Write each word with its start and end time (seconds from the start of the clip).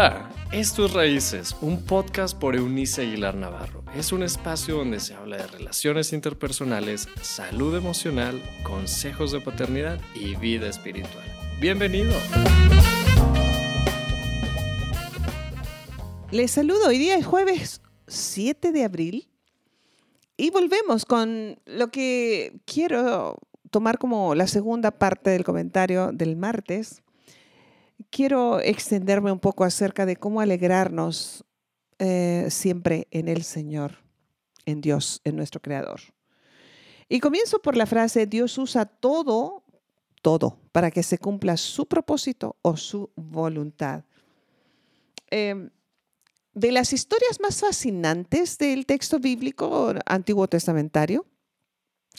Hola, 0.00 0.30
esto 0.52 0.86
es 0.86 0.92
Raíces, 0.92 1.56
un 1.60 1.84
podcast 1.84 2.38
por 2.38 2.54
Eunice 2.54 3.02
Aguilar 3.02 3.34
Navarro. 3.34 3.82
Es 3.96 4.12
un 4.12 4.22
espacio 4.22 4.76
donde 4.76 5.00
se 5.00 5.14
habla 5.14 5.38
de 5.38 5.46
relaciones 5.48 6.12
interpersonales, 6.12 7.08
salud 7.20 7.76
emocional, 7.76 8.40
consejos 8.62 9.32
de 9.32 9.40
paternidad 9.40 10.00
y 10.14 10.36
vida 10.36 10.68
espiritual. 10.68 11.24
Bienvenido. 11.60 12.12
Les 16.30 16.52
saludo, 16.52 16.86
hoy 16.86 16.98
día 16.98 17.16
es 17.16 17.26
jueves 17.26 17.82
7 18.06 18.70
de 18.70 18.84
abril 18.84 19.28
y 20.36 20.50
volvemos 20.50 21.06
con 21.06 21.58
lo 21.66 21.88
que 21.88 22.60
quiero 22.66 23.36
tomar 23.72 23.98
como 23.98 24.36
la 24.36 24.46
segunda 24.46 24.92
parte 24.92 25.30
del 25.30 25.42
comentario 25.42 26.12
del 26.12 26.36
martes 26.36 27.02
quiero 28.10 28.60
extenderme 28.60 29.32
un 29.32 29.38
poco 29.38 29.64
acerca 29.64 30.06
de 30.06 30.16
cómo 30.16 30.40
alegrarnos 30.40 31.44
eh, 31.98 32.46
siempre 32.50 33.08
en 33.10 33.28
el 33.28 33.42
Señor, 33.42 33.98
en 34.66 34.80
Dios, 34.80 35.20
en 35.24 35.36
nuestro 35.36 35.60
Creador. 35.60 36.00
Y 37.08 37.20
comienzo 37.20 37.60
por 37.60 37.76
la 37.76 37.86
frase, 37.86 38.26
Dios 38.26 38.58
usa 38.58 38.84
todo, 38.84 39.64
todo, 40.22 40.58
para 40.72 40.90
que 40.90 41.02
se 41.02 41.18
cumpla 41.18 41.56
su 41.56 41.86
propósito 41.86 42.56
o 42.62 42.76
su 42.76 43.10
voluntad. 43.16 44.04
Em, 45.30 45.70
de 46.54 46.72
las 46.72 46.92
historias 46.92 47.40
más 47.40 47.60
fascinantes 47.60 48.58
del 48.58 48.84
texto 48.84 49.18
bíblico 49.18 49.94
antiguo 50.06 50.48
testamentario, 50.48 51.24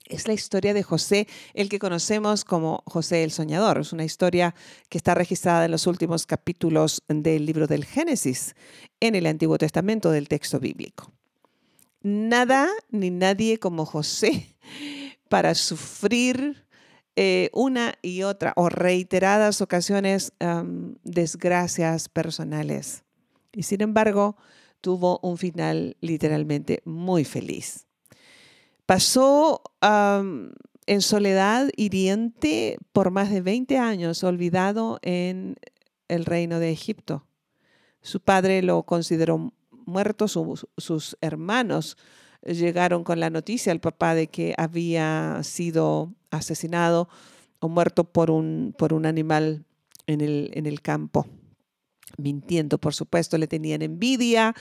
es 0.06 0.28
la 0.28 0.34
historia 0.34 0.74
de 0.74 0.84
José, 0.84 1.28
el 1.54 1.70
que 1.70 1.80
conocemos 1.80 2.44
como 2.44 2.84
José 2.86 3.24
el 3.24 3.32
Soñador. 3.32 3.80
Es 3.80 3.94
una 3.94 4.06
historia 4.06 4.56
que 4.90 4.98
está 4.98 5.14
registrada 5.14 5.66
en 5.66 5.72
los 5.72 5.88
últimos 5.88 6.26
capítulos 6.26 7.04
del 7.08 7.46
libro 7.46 7.68
del 7.68 7.86
Génesis, 7.86 8.56
en 9.00 9.16
el 9.16 9.26
Antiguo 9.26 9.58
Testamento 9.58 10.12
del 10.12 10.28
texto 10.28 10.60
bíblico. 10.60 11.12
Nada 12.02 12.70
ni 12.90 13.10
nadie 13.10 13.60
como 13.60 13.86
José 13.86 14.56
para 15.30 15.54
sufrir 15.54 16.66
eh, 17.16 17.50
una 17.54 17.96
y 18.02 18.24
otra 18.24 18.54
o 18.56 18.70
reiteradas 18.70 19.62
ocasiones 19.62 20.32
desgracias 21.04 22.08
personales. 22.08 23.04
Y 23.52 23.64
sin 23.64 23.82
embargo, 23.82 24.38
tuvo 24.82 25.20
un 25.22 25.38
final 25.38 25.98
literalmente 26.00 26.82
muy 26.86 27.26
feliz. 27.26 27.89
Pasó 28.90 29.62
en 29.84 31.02
soledad 31.02 31.70
hiriente 31.78 32.80
por 32.92 33.12
más 33.12 33.30
de 33.30 33.42
20 33.42 33.78
años, 33.78 34.24
olvidado 34.24 34.98
en 35.04 35.58
el 36.08 36.26
reino 36.26 36.58
de 36.58 36.72
Egipto. 36.72 37.24
Su 38.02 38.20
padre 38.20 38.64
lo 38.64 38.82
consideró 38.82 39.54
muerto, 39.86 40.28
sus 40.28 41.18
hermanos 41.22 41.98
llegaron 42.42 43.04
con 43.04 43.20
la 43.20 43.30
noticia 43.30 43.72
al 43.72 43.80
papá 43.80 44.16
de 44.16 44.26
que 44.26 44.56
había 44.58 45.40
sido 45.44 46.16
asesinado 46.32 47.10
o 47.60 47.70
muerto 47.70 48.06
por 48.06 48.32
un, 48.32 48.74
por 48.76 48.94
un 48.94 49.06
animal 49.06 49.66
en 50.08 50.22
el, 50.22 50.50
en 50.56 50.66
el 50.66 50.82
campo 50.82 51.28
mintiendo, 52.18 52.78
por 52.78 52.94
supuesto, 52.94 53.38
le 53.38 53.48
tenían 53.48 53.82
envidia, 53.82 54.56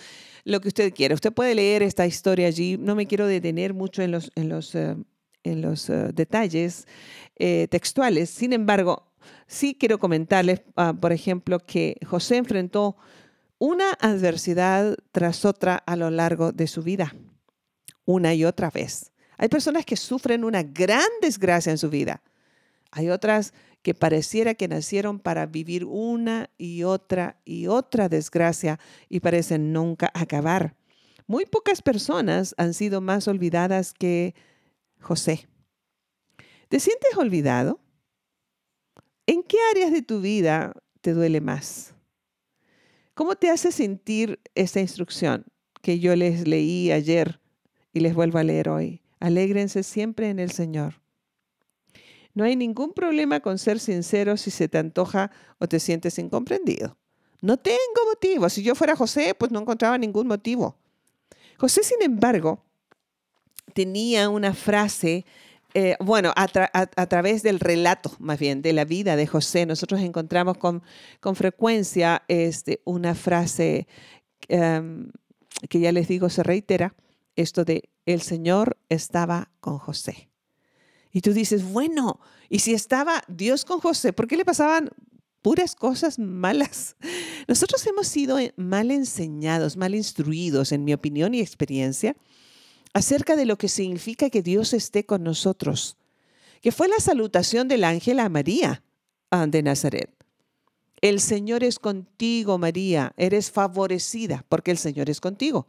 lo 0.45 0.61
que 0.61 0.69
usted 0.69 0.93
quiera. 0.93 1.15
Usted 1.15 1.33
puede 1.33 1.55
leer 1.55 1.83
esta 1.83 2.07
historia 2.07 2.47
allí. 2.47 2.77
No 2.79 2.95
me 2.95 3.07
quiero 3.07 3.27
detener 3.27 3.75
mucho 3.75 4.03
en 4.03 4.13
los, 4.13 4.31
en 4.35 4.49
los, 4.49 4.75
eh, 4.75 4.97
en 5.45 5.63
los 5.63 5.89
eh, 5.91 6.11
detalles 6.15 6.87
eh, 7.37 7.69
textuales. 7.71 8.31
Sin 8.31 8.53
embargo, 8.53 9.13
sí 9.47 9.77
quiero 9.79 9.99
comentarles, 9.99 10.63
ah, 10.77 10.95
por 10.99 11.13
ejemplo, 11.13 11.59
que 11.61 11.97
José 12.07 12.37
enfrentó 12.37 12.97
una 13.59 13.91
adversidad 14.01 14.97
tras 15.13 15.45
otra 15.45 15.77
a 15.77 15.97
lo 15.97 16.11
largo 16.11 16.53
de 16.53 16.67
su 16.67 16.83
vida, 16.83 17.15
una 18.05 18.35
y 18.35 18.45
otra 18.45 18.71
vez. 18.71 19.13
Hay 19.37 19.49
personas 19.49 19.85
que 19.85 19.97
sufren 19.97 20.45
una 20.45 20.63
gran 20.63 21.09
desgracia 21.21 21.71
en 21.71 21.79
su 21.79 21.91
vida. 21.91 22.23
Hay 22.91 23.11
otras 23.11 23.53
que 23.83 23.95
pareciera 23.95 24.55
que 24.55 24.69
nacieron 24.69 25.21
para 25.21 25.47
vivir 25.47 25.85
una 25.85 26.51
y 26.59 26.83
otra 26.83 27.41
y 27.45 27.67
otra 27.67 28.09
desgracia 28.09 28.79
y 29.09 29.21
parecen 29.21 29.73
nunca 29.73 30.11
acabar. 30.15 30.77
Muy 31.27 31.47
pocas 31.47 31.83
personas 31.83 32.55
han 32.59 32.75
sido 32.75 33.01
más 33.01 33.29
olvidadas 33.29 33.93
que 33.93 34.35
José. 35.01 35.49
¿Te 36.69 36.81
sientes 36.81 37.17
olvidado? 37.17 37.81
¿En 39.27 39.43
qué 39.43 39.59
áreas 39.71 39.93
de 39.93 40.03
tu 40.03 40.21
vida 40.21 40.73
te 41.01 41.13
duele 41.13 41.41
más? 41.41 41.95
¿Cómo 43.15 43.37
te 43.37 43.51
hace 43.51 43.73
sentir 43.73 44.41
esta 44.55 44.81
instrucción 44.81 45.45
que 45.83 45.99
yo 45.99 46.15
les 46.17 46.47
leí 46.47 46.93
ayer 46.93 47.41
y 47.93 48.01
les 48.01 48.15
vuelvo 48.15 48.39
a 48.39 48.45
leer 48.45 48.69
hoy? 48.69 49.03
Alégrense 49.21 49.83
siempre 49.83 50.31
en 50.31 50.39
el 50.39 50.51
Señor. 50.51 51.01
No 52.39 52.45
hay 52.45 52.55
ningún 52.55 52.93
problema 52.93 53.41
con 53.41 53.59
ser 53.59 53.81
sincero 53.81 54.37
si 54.37 54.53
se 54.53 54.69
te 54.69 54.79
antoja 54.79 55.33
o 55.59 55.67
te 55.67 55.81
sientes 55.81 56.21
incomprendido. 56.21 56.97
No 57.43 57.57
tengo 57.57 57.79
motivo. 58.09 58.49
Si 58.49 58.63
yo 58.63 58.77
fuera 58.77 58.95
José, 58.95 59.35
pues 59.35 59.51
no 59.51 59.59
encontraba 59.59 59.99
ningún 59.99 60.29
motivo. 60.29 60.77
José, 61.57 61.83
sin 61.83 62.01
embargo, 62.01 62.63
tenía 63.75 64.29
una 64.29 64.55
frase, 64.55 65.27
eh, 65.75 65.97
bueno, 65.99 66.33
a, 66.37 66.47
través 66.47 67.43
del 67.43 67.59
relato, 67.59 68.13
más 68.21 68.39
bien, 68.39 68.63
de 68.63 68.73
la 68.73 68.85
vida 68.85 69.17
de 69.17 69.27
José, 69.27 69.67
nosotros 69.67 70.01
encontramos 70.01 70.59
con, 70.59 70.85
con 71.19 71.35
frecuencia 71.35 72.23
este, 72.29 72.83
una 72.85 73.17
frase 73.17 73.89
em, 74.47 75.11
que 75.69 75.81
ya 75.81 75.91
les 75.91 76.07
digo 76.07 76.31
se 76.31 76.45
reitera, 76.45 76.95
esto 77.35 77.65
de 77.65 77.91
el 78.07 78.21
Señor 78.21 78.77
estaba 78.89 79.51
con 79.59 79.79
José. 79.79 80.29
Y 81.19 81.21
tú 81.21 81.33
dices, 81.33 81.65
bueno, 81.65 82.21
¿y 82.49 82.61
si 82.61 82.75
estaba 82.75 83.25
Dios 83.27 83.65
con 83.65 83.81
José? 83.81 84.13
¿Por 84.13 84.29
qué 84.29 84.37
le 84.37 84.45
pasaban 84.45 84.89
puras 85.43 85.75
cosas 85.75 86.17
malas? 86.21 86.95
Nosotros 87.49 87.85
hemos 87.89 88.07
sido 88.07 88.39
eh, 88.39 88.55
mal 88.57 88.93
enseñados, 88.93 89.77
mal 89.77 89.97
instruidos, 89.97 90.71
en 90.71 90.85
mi 90.85 90.95
opinión 90.95 91.35
y 91.35 91.41
experiencia, 91.41 92.15
acerca 92.93 93.35
de 93.35 93.47
lo 93.47 93.59
que 93.59 93.67
significa 93.67 94.31
que 94.31 94.43
Dios 94.43 94.73
esté 94.73 95.07
con 95.07 95.25
nosotros, 95.25 95.97
que 96.63 96.71
fue 96.71 96.87
la 96.87 97.01
salutación 97.01 97.67
del 97.67 97.83
ángel 97.83 98.21
a 98.21 98.29
María 98.29 98.85
ah, 99.33 99.49
de 99.49 99.65
Nazaret. 99.65 100.15
El 101.01 101.19
Señor 101.19 101.65
es 101.65 101.81
contigo, 101.81 102.59
María, 102.59 103.13
eres 103.17 103.51
favorecida 103.51 104.45
porque 104.49 104.71
el 104.71 104.79
Señor 104.79 105.11
es 105.11 105.21
contigo. 105.21 105.67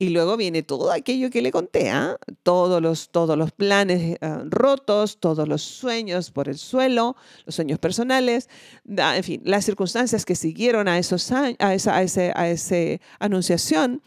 Y 0.00 0.08
luego 0.08 0.38
viene 0.38 0.62
todo 0.62 0.90
aquello 0.90 1.28
que 1.28 1.42
le 1.42 1.52
conté, 1.52 1.90
¿ah? 1.90 2.16
todos, 2.42 2.80
los, 2.80 3.10
todos 3.10 3.36
los 3.36 3.52
planes 3.52 4.16
ah, 4.22 4.42
rotos, 4.46 5.20
todos 5.20 5.46
los 5.46 5.60
sueños 5.60 6.30
por 6.30 6.48
el 6.48 6.56
suelo, 6.56 7.16
los 7.44 7.54
sueños 7.54 7.78
personales, 7.78 8.48
en 8.88 9.22
fin, 9.22 9.42
las 9.44 9.66
circunstancias 9.66 10.24
que 10.24 10.36
siguieron 10.36 10.88
a, 10.88 10.96
esos, 10.98 11.30
a, 11.32 11.50
esa, 11.74 12.02
ese, 12.02 12.32
a 12.34 12.48
ese 12.48 13.02
anunciación, 13.18 14.00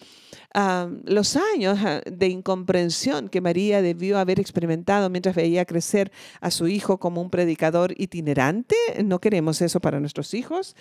ah, 0.56 0.90
los 1.06 1.36
años 1.36 1.78
de 2.12 2.28
incomprensión 2.28 3.30
que 3.30 3.42
María 3.42 3.84
debió 3.84 4.18
haber 4.18 4.40
experimentado 4.40 5.12
mientras 5.12 5.36
veía 5.36 5.64
crecer 5.66 6.12
a 6.42 6.50
su 6.50 6.68
hijo 6.68 6.98
como 6.98 7.22
un 7.22 7.30
predicador 7.30 7.94
itinerante. 8.00 8.76
No 9.06 9.20
queremos 9.20 9.62
eso 9.62 9.80
para 9.80 10.00
nuestros 10.00 10.34
hijos. 10.34 10.76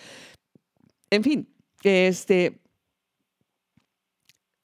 En 1.11 1.23
fin, 1.23 1.49
este, 1.83 2.62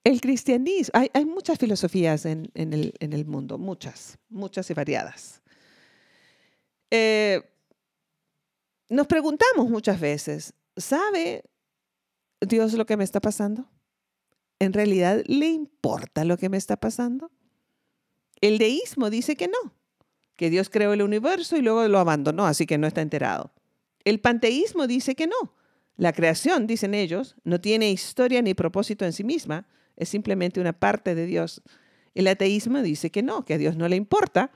el 0.05 0.21
cristianismo, 0.21 0.93
hay, 0.95 1.25
muchas 1.25 1.59
filosofías 1.59 2.25
en, 2.25 2.51
el, 2.55 3.27
mundo, 3.27 3.59
muchas, 3.59 4.19
muchas 4.29 4.71
y 4.71 4.75
variadas. 4.75 5.43
Eh, 6.91 7.43
nos 8.89 9.07
preguntamos 9.07 9.69
muchas 9.69 10.01
veces, 10.01 10.55
¿sabe 10.77 11.45
Dios 12.41 12.73
lo 12.73 12.87
que 12.87 12.97
me 12.97 13.05
está 13.05 13.21
pasando? 13.21 13.69
¿En 14.59 14.73
realidad 14.73 15.23
le 15.27 15.47
importa 15.47 16.25
lo 16.25 16.37
que 16.37 16.49
me 16.49 16.57
está 16.57 16.77
pasando? 16.77 17.31
El 18.41 18.59
deísmo 18.59 19.11
dice 19.11 19.37
que 19.37 19.49
no, 19.49 19.75
que 20.37 20.51
Dios 20.51 20.71
creó 20.71 20.93
el 20.93 21.03
universo 21.03 21.57
y 21.57 21.63
luego 21.63 21.87
lo 21.89 21.99
abandonó, 21.99 22.47
así 22.47 22.67
que 22.67 22.79
no 22.79 22.87
está 22.87 23.03
enterado. 23.03 23.53
El 24.05 24.21
panteísmo 24.21 24.87
dice 24.87 25.15
que 25.15 25.27
no. 25.27 25.55
La 25.97 26.13
creación, 26.13 26.69
dicen 26.69 26.95
ellos, 26.95 27.37
no 27.43 27.61
tiene 27.61 27.91
historia 27.91 28.41
ni 28.41 28.55
propósito 28.55 29.05
en 29.05 29.13
sí 29.13 29.25
misma, 29.25 29.67
es 29.99 30.09
simplemente 30.09 30.61
una 30.61 30.73
parte 30.73 31.15
de 31.15 31.27
Dios. 31.27 31.61
El 32.15 32.29
ateísmo 32.29 32.81
dice 32.81 33.11
que 33.11 33.23
no, 33.23 33.45
que 33.45 33.55
a 33.55 33.59
Dios 33.59 33.77
no 33.77 33.89
le 33.89 33.97
importa. 33.97 34.51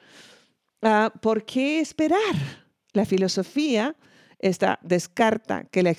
Ah, 0.80 1.12
¿Por 1.20 1.44
qué 1.44 1.80
esperar? 1.80 2.64
La 2.92 3.04
filosofía 3.04 3.96
está, 4.38 4.78
descarta 4.82 5.64
que 5.64 5.82
la, 5.82 5.94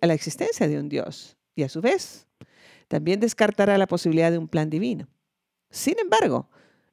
la 0.00 0.14
existencia 0.14 0.68
de 0.68 0.78
un 0.78 0.88
Dios 0.88 1.36
y 1.54 1.62
a 1.62 1.68
su 1.68 1.80
vez 1.80 2.26
también 2.88 3.20
descartará 3.20 3.76
la 3.76 3.86
posibilidad 3.86 4.30
de 4.30 4.38
un 4.38 4.48
plan 4.48 4.70
divino. 4.70 5.08
Sin 5.70 5.98
embargo, 5.98 6.48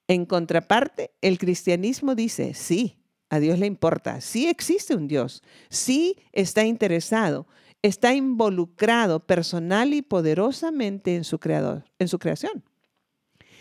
en 0.07 0.25
contraparte, 0.25 1.12
el 1.21 1.38
cristianismo 1.38 2.15
dice, 2.15 2.53
sí, 2.53 3.00
a 3.30 3.39
Dios 3.39 3.57
le 3.57 3.65
importa, 3.65 4.21
sí 4.21 4.47
existe 4.47 4.95
un 4.95 5.07
Dios, 5.07 5.42
sí 5.69 6.18
está 6.31 6.65
interesado 6.65 7.47
está 7.85 8.15
involucrado 8.15 9.19
personal 9.19 9.93
y 9.93 10.01
poderosamente 10.01 11.15
en 11.15 11.23
su, 11.23 11.39
creador, 11.39 11.85
en 11.99 12.07
su 12.07 12.17
creación. 12.17 12.63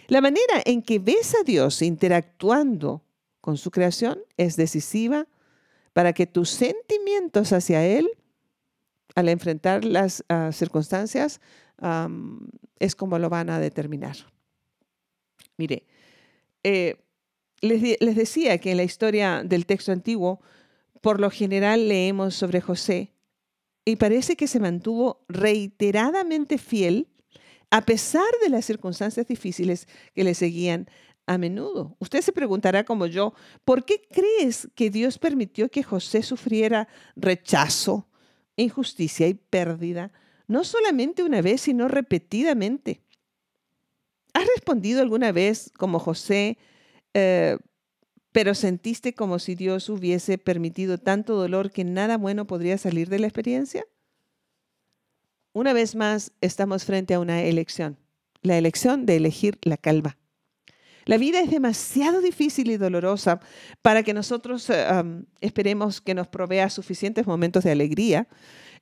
La 0.09 0.23
manera 0.23 0.63
en 0.65 0.83
que 0.83 0.99
ves 0.99 1.35
a 1.35 1.45
Dios 1.45 1.83
interactuando 1.83 3.03
con 3.41 3.59
su 3.59 3.71
creación 3.71 4.19
es 4.39 4.57
decisiva 4.57 5.27
para 5.93 6.15
que 6.15 6.27
tus 6.27 6.49
sentimientos 6.49 7.53
hacia 7.53 7.87
Él, 7.87 8.09
al 9.15 9.29
enfrentar 9.29 9.85
las 9.85 10.25
ah, 10.29 10.51
circunstancias, 10.53 11.41
es 12.79 12.95
como 12.95 13.19
lo 13.19 13.29
van 13.29 13.51
a 13.51 13.61
determinar. 13.61 14.17
Mire, 15.59 15.87
eh, 16.63 16.97
les, 17.61 18.01
les 18.01 18.17
decía 18.17 18.57
que 18.59 18.71
en 18.71 18.79
la 18.79 18.85
historia 18.85 19.43
del 19.45 19.67
texto 19.67 19.93
antiguo, 19.93 20.41
por 21.03 21.21
lo 21.21 21.31
general 21.31 21.89
leemos 21.89 22.35
sobre 22.35 22.63
José 22.63 23.14
y 23.85 23.97
parece 23.97 24.37
que 24.37 24.47
se 24.47 24.61
mantuvo 24.61 25.25
reiteradamente 25.29 26.59
fiel 26.59 27.09
a 27.71 27.83
pesar 27.83 28.27
de 28.43 28.51
las 28.51 28.65
circunstancias 28.65 29.27
difíciles 29.27 29.89
que 30.15 30.25
le 30.25 30.35
seguían 30.35 30.89
a 31.27 31.39
menudo. 31.39 31.97
Usted 31.99 32.21
se 32.21 32.33
preguntará 32.33 32.85
como 32.85 33.07
yo, 33.07 33.35
¿por 33.65 33.85
qué 33.85 34.03
crees 34.11 34.69
que 34.75 34.91
Dios 34.91 35.19
permitió 35.19 35.69
que 35.71 35.83
José 35.83 36.23
sufriera 36.23 36.89
rechazo, 37.17 38.07
injusticia 38.57 39.27
y 39.27 39.35
pérdida, 39.35 40.13
no 40.47 40.65
solamente 40.65 41.23
una 41.23 41.41
vez, 41.43 41.63
sino 41.63 41.89
repetidamente? 41.89 43.01
¿Has 44.35 44.47
respondido 44.47 45.01
alguna 45.01 45.33
vez 45.33 45.71
como 45.79 45.99
José, 45.99 46.59
eh, 47.15 47.57
pero 48.35 48.57
sentiste 48.57 49.15
como 49.15 49.39
si 49.39 49.55
Dios 49.55 49.89
hubiese 49.89 50.39
permitido 50.39 50.99
tanto 50.99 51.37
dolor 51.37 51.71
que 51.71 51.85
nada 51.85 52.19
bueno 52.19 52.49
podría 52.49 52.77
salir 52.79 53.09
de 53.09 53.21
la 53.21 53.29
experiencia? 53.29 53.87
Una 55.53 55.73
vez 55.73 55.95
más, 55.95 56.33
estamos 56.41 56.85
frente 56.85 57.15
a 57.15 57.21
una 57.21 57.43
elección, 57.43 57.97
la 58.43 58.59
elección 58.59 59.07
de 59.07 59.15
elegir 59.15 59.61
la 59.63 59.77
calma. 59.77 60.19
La 61.05 61.17
vida 61.17 61.39
es 61.39 61.49
demasiado 61.49 62.21
difícil 62.21 62.73
y 62.73 62.77
dolorosa 62.77 63.39
para 63.83 64.03
que 64.03 64.13
nosotros 64.13 64.69
eh, 64.69 64.85
esperemos 65.41 66.01
que 66.01 66.15
nos 66.15 66.27
provea 66.27 66.71
suficientes 66.71 67.29
momentos 67.29 67.63
de 67.63 67.71
alegría. 67.71 68.27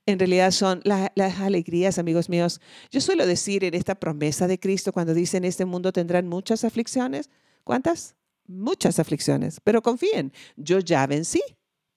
En 0.06 0.18
realidad 0.18 0.50
son 0.52 0.80
las 0.84 1.40
alegrías, 1.40 1.98
amigos 1.98 2.30
míos. 2.30 2.62
Yo 2.90 3.02
suelo 3.02 3.26
decir 3.26 3.64
en 3.64 3.74
esta 3.74 3.96
promesa 3.96 4.46
de 4.46 4.58
Cristo 4.58 4.94
cuando 4.94 5.12
dice 5.12 5.36
en 5.36 5.44
este 5.44 5.66
mundo 5.66 5.92
tendrán 5.92 6.26
muchas 6.26 6.64
aflicciones. 6.64 7.28
¿Cuántas? 7.64 8.16
Muchas 8.52 8.98
aflicciones, 8.98 9.60
pero 9.62 9.82
confíen, 9.82 10.32
yo 10.56 10.78
ya 10.78 11.06
vencí 11.06 11.42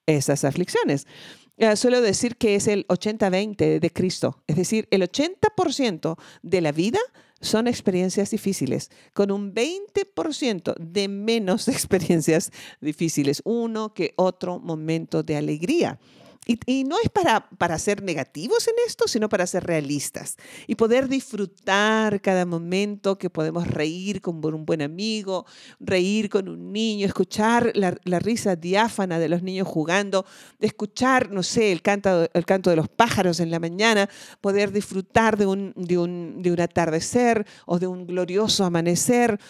esas 0.06 0.44
aflicciones. 0.44 1.06
Eh, 1.58 1.74
suelo 1.76 2.00
decir 2.00 2.36
que 2.36 2.54
es 2.54 2.66
el 2.66 2.86
80-20 2.88 3.80
de 3.80 3.90
Cristo, 3.90 4.42
es 4.46 4.56
decir, 4.56 4.86
el 4.90 5.02
80% 5.02 6.18
de 6.42 6.60
la 6.60 6.72
vida 6.72 6.98
son 7.40 7.66
experiencias 7.66 8.30
difíciles, 8.30 8.90
con 9.12 9.30
un 9.30 9.54
20% 9.54 10.74
de 10.78 11.08
menos 11.08 11.68
experiencias 11.68 12.50
difíciles, 12.80 13.40
uno 13.44 13.94
que 13.94 14.12
otro 14.16 14.58
momento 14.58 15.22
de 15.22 15.36
alegría. 15.36 15.98
Y, 16.48 16.84
no 16.84 16.96
es 17.02 17.10
para, 17.10 17.48
para 17.58 17.76
ser 17.76 18.04
negativos 18.04 18.68
en 18.68 18.74
esto, 18.86 19.08
sino 19.08 19.28
para 19.28 19.48
ser 19.48 19.64
realistas 19.64 20.36
y 20.68 20.76
poder 20.76 21.08
disfrutar 21.08 22.20
cada 22.20 22.46
momento 22.46 23.18
que 23.18 23.30
podemos 23.30 23.66
reír 23.66 24.20
con 24.20 24.44
un 24.44 24.64
buen 24.64 24.80
amigo, 24.80 25.44
reír 25.80 26.28
con 26.28 26.48
un 26.48 26.72
niño, 26.72 27.04
escuchar 27.04 27.72
la, 27.74 28.18
risa 28.20 28.54
diáfana 28.54 29.18
de 29.18 29.28
los 29.28 29.42
niños 29.42 29.66
jugando, 29.66 30.24
escuchar, 30.60 31.32
no 31.32 31.42
sé, 31.42 31.72
el 31.72 31.82
canto, 31.82 32.28
el 32.32 32.46
canto 32.46 32.70
de 32.70 32.76
los 32.76 32.88
pájaros 32.88 33.40
en 33.40 33.50
la 33.50 33.58
mañana, 33.58 34.08
poder 34.40 34.70
disfrutar 34.70 35.36
de 35.36 35.46
un, 35.46 35.72
de 35.74 35.98
un, 35.98 36.42
de 36.42 36.52
un 36.52 36.60
atardecer 36.60 37.44
o 37.66 37.80
de 37.80 37.88
un 37.88 38.06
glorioso 38.06 38.64
amanecer 38.64 39.40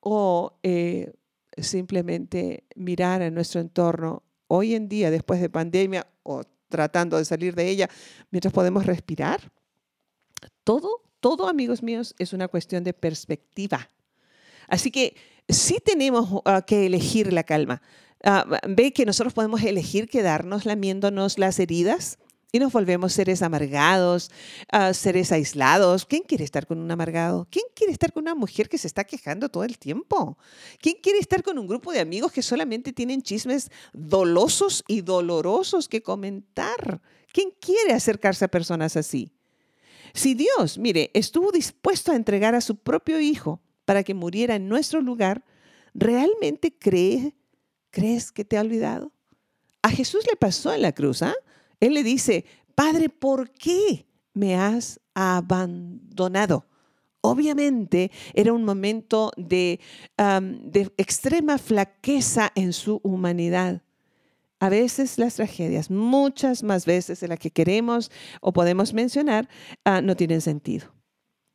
o 0.00 0.58
eh, 0.62 1.12
simplemente 1.58 2.64
mirar 2.74 3.20
a 3.20 3.30
nuestro 3.30 3.60
entorno 3.60 4.22
hoy 4.54 4.74
en 4.74 4.86
día, 4.86 5.10
después 5.10 5.40
de 5.40 5.48
pandemia 5.48 6.06
o 6.22 6.42
tratando 6.68 7.16
de 7.16 7.24
salir 7.24 7.54
de 7.54 7.68
ella, 7.68 7.88
mientras 8.30 8.52
podemos 8.52 8.84
respirar. 8.84 9.50
Todo, 10.62 11.02
todo, 11.20 11.48
amigos 11.48 11.82
míos, 11.82 12.14
es 12.18 12.34
una 12.34 12.48
cuestión 12.48 12.84
de 12.84 12.92
perspectiva. 12.92 13.88
Así 14.68 14.90
que 14.90 15.16
sí 15.48 15.78
tenemos 15.82 16.42
ah, 16.44 16.62
que 16.66 16.84
elegir 16.84 17.32
la 17.32 17.44
calma. 17.44 17.80
Ah, 18.24 18.44
ve 18.68 18.92
que 18.92 19.06
nosotros 19.06 19.32
podemos 19.32 19.62
elegir 19.62 20.06
quedarnos 20.06 20.66
lamiéndonos 20.66 21.38
las 21.38 21.58
heridas 21.58 22.18
y 22.52 22.58
nos 22.58 22.70
volvemos 22.70 23.14
seres 23.14 23.40
amargados, 23.40 24.30
uh, 24.72 24.92
seres 24.92 25.32
aislados. 25.32 26.04
¿Quién 26.04 26.22
quiere 26.22 26.44
estar 26.44 26.66
con 26.66 26.78
un 26.78 26.90
amargado? 26.90 27.48
¿Quién 27.50 27.64
quiere 27.74 27.94
estar 27.94 28.12
con 28.12 28.24
una 28.24 28.34
mujer 28.34 28.68
que 28.68 28.76
se 28.76 28.86
está 28.86 29.04
quejando 29.04 29.48
todo 29.48 29.64
el 29.64 29.78
tiempo? 29.78 30.36
¿Quién 30.78 30.96
quiere 31.02 31.18
estar 31.18 31.42
con 31.42 31.58
un 31.58 31.66
grupo 31.66 31.92
de 31.92 32.00
amigos 32.00 32.30
que 32.30 32.42
solamente 32.42 32.92
tienen 32.92 33.22
chismes 33.22 33.70
dolosos 33.94 34.84
y 34.86 35.00
dolorosos 35.00 35.88
que 35.88 36.02
comentar? 36.02 37.00
¿Quién 37.32 37.54
quiere 37.58 37.94
acercarse 37.94 38.44
a 38.44 38.48
personas 38.48 38.98
así? 38.98 39.32
Si 40.12 40.34
Dios, 40.34 40.76
mire, 40.76 41.10
estuvo 41.14 41.52
dispuesto 41.52 42.12
a 42.12 42.16
entregar 42.16 42.54
a 42.54 42.60
su 42.60 42.76
propio 42.76 43.18
Hijo 43.18 43.62
para 43.86 44.02
que 44.02 44.12
muriera 44.12 44.56
en 44.56 44.68
nuestro 44.68 45.00
lugar, 45.00 45.42
¿realmente 45.94 46.76
cree, 46.76 47.34
crees 47.90 48.30
que 48.30 48.44
te 48.44 48.58
ha 48.58 48.60
olvidado? 48.60 49.10
A 49.80 49.88
Jesús 49.88 50.26
le 50.28 50.36
pasó 50.36 50.74
en 50.74 50.82
la 50.82 50.92
cruz, 50.92 51.22
¿ah? 51.22 51.34
Él 51.82 51.94
le 51.94 52.04
dice, 52.04 52.44
Padre, 52.76 53.08
¿por 53.08 53.50
qué 53.50 54.06
me 54.34 54.54
has 54.54 55.00
abandonado? 55.14 56.64
Obviamente 57.22 58.12
era 58.34 58.52
un 58.52 58.64
momento 58.64 59.32
de, 59.36 59.80
de, 60.16 60.92
extrema 60.96 61.58
flaqueza 61.58 62.52
en 62.54 62.72
su 62.72 63.00
humanidad. 63.02 63.82
A 64.60 64.68
veces 64.68 65.18
las 65.18 65.34
tragedias, 65.34 65.90
muchas 65.90 66.62
más 66.62 66.86
veces 66.86 67.18
de 67.18 67.26
las 67.26 67.40
que 67.40 67.50
queremos 67.50 68.12
o 68.40 68.52
podemos 68.52 68.94
mencionar, 68.94 69.48
ah, 69.84 70.00
no 70.02 70.14
tienen 70.14 70.40
sentido. 70.40 70.94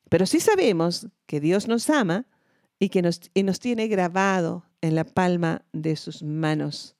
Pero 0.09 0.25
sí 0.25 0.41
sabemos 0.41 1.07
que 1.25 1.39
Dios 1.39 1.69
nos 1.69 1.89
ama 1.89 2.25
y 2.79 2.89
que 2.89 3.01
nos, 3.01 3.21
y 3.33 3.43
nos 3.43 3.61
tiene 3.61 3.87
grabado 3.87 4.65
en 4.81 4.95
la 4.95 5.05
palma 5.05 5.63
de 5.71 5.95
sus 5.95 6.21
manos. 6.21 6.97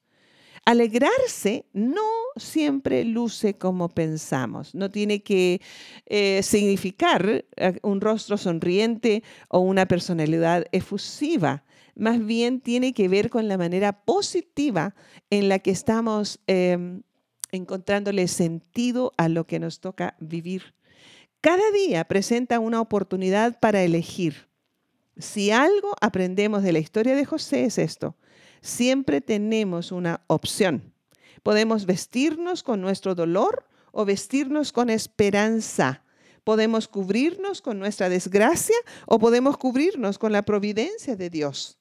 Alegrarse 0.66 1.66
no 1.74 2.17
siempre 2.40 3.04
luce 3.04 3.56
como 3.56 3.90
pensamos, 3.90 4.74
no 4.76 4.90
tiene 4.90 5.24
que 5.24 5.62
eh, 6.06 6.42
significar 6.44 7.46
eh, 7.56 7.80
un 7.84 8.02
rostro 8.02 8.38
sonriente 8.38 9.24
o 9.50 9.60
una 9.60 9.86
personalidad 9.86 10.66
efusiva, 10.72 11.64
más 11.96 12.24
bien 12.24 12.62
tiene 12.62 12.94
que 12.94 13.08
ver 13.08 13.30
con 13.30 13.48
la 13.48 13.58
manera 13.58 14.04
positiva 14.06 14.96
en 15.30 15.50
la 15.50 15.60
que 15.60 15.72
estamos 15.72 16.40
em, 16.48 17.02
encontrándole 17.52 18.28
sentido 18.28 19.14
a 19.18 19.30
lo 19.30 19.48
que 19.48 19.60
nos 19.60 19.80
toca 19.80 20.16
vivir. 20.20 20.76
Cada 21.42 21.72
día 21.72 22.04
presenta 22.06 22.60
una 22.60 22.82
oportunidad 22.82 23.60
para 23.60 23.82
elegir. 23.82 24.48
Si 25.18 25.50
algo 25.52 25.96
aprendemos 26.02 26.62
de 26.62 26.74
la 26.74 26.80
historia 26.80 27.16
de 27.16 27.26
José 27.26 27.66
es 27.66 27.78
esto, 27.78 28.16
siempre 28.62 29.22
tenemos 29.22 29.92
una 29.92 30.22
opción. 30.28 30.94
Podemos 31.48 31.86
vestirnos 31.86 32.62
con 32.62 32.82
nuestro 32.82 33.16
dolor 33.16 33.66
o 33.94 34.04
vestirnos 34.04 34.74
con 34.74 34.90
esperanza. 34.90 36.04
Podemos 36.44 36.90
cubrirnos 36.90 37.62
con 37.62 37.80
nuestra 37.80 38.10
desgracia 38.10 38.76
o 39.06 39.18
podemos 39.18 39.56
cubrirnos 39.56 40.18
con 40.18 40.34
la 40.34 40.42
providencia 40.42 41.16
de 41.16 41.30
Dios. 41.30 41.80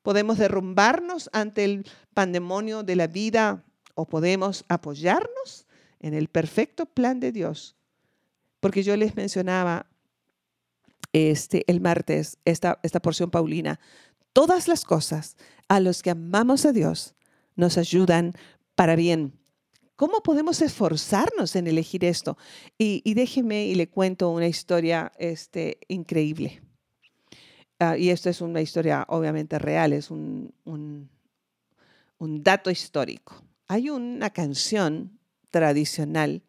Podemos 0.00 0.38
derrumbarnos 0.38 1.28
ante 1.34 1.64
el 1.64 1.86
pandemonio 2.14 2.84
de 2.84 2.96
la 2.96 3.06
vida 3.06 3.66
o 3.94 4.06
podemos 4.06 4.64
apoyarnos 4.68 5.66
en 6.00 6.14
el 6.14 6.28
perfecto 6.28 6.86
plan 6.86 7.20
de 7.20 7.32
Dios. 7.32 7.76
Porque 8.60 8.82
yo 8.82 8.96
les 8.96 9.14
mencionaba 9.14 9.84
este, 11.12 11.64
el 11.66 11.82
martes 11.82 12.38
esta, 12.46 12.78
esta 12.82 13.00
porción 13.00 13.30
paulina 13.30 13.78
todas 14.32 14.68
las 14.68 14.86
cosas 14.86 15.36
a 15.68 15.80
los 15.80 16.02
que 16.02 16.08
amamos 16.08 16.64
a 16.64 16.72
Dios 16.72 17.14
nos 17.56 17.76
ayudan 17.76 18.32
para 18.74 18.96
bien. 18.96 19.38
¿Cómo 19.96 20.22
podemos 20.22 20.62
esforzarnos 20.62 21.54
en 21.54 21.66
elegir 21.66 22.04
esto? 22.04 22.36
Y, 22.78 23.14
déjeme 23.14 23.66
y 23.66 23.74
le 23.74 23.88
cuento 23.88 24.30
una 24.30 24.48
historia 24.48 25.12
este, 25.18 25.78
increíble. 25.88 26.62
Ah, 27.78 27.96
y 27.96 28.10
esto 28.10 28.30
es 28.30 28.40
una 28.40 28.60
historia 28.60 29.04
obviamente 29.08 29.58
real, 29.58 29.92
es 29.92 30.10
un, 30.10 30.52
un, 30.64 31.08
dato 32.42 32.70
histórico. 32.70 33.44
Hay 33.68 33.90
una 33.90 34.30
canción 34.30 35.18
tradicional. 35.50 36.42